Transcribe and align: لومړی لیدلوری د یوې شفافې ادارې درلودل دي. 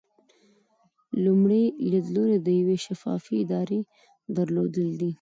لومړی 1.25 1.63
لیدلوری 1.91 2.37
د 2.41 2.47
یوې 2.59 2.77
شفافې 2.85 3.35
ادارې 3.43 3.79
درلودل 4.37 4.89
دي. 4.99 5.09